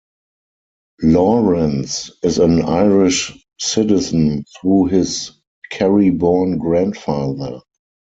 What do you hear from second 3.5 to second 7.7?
citizen through his Kerry-born grandfather.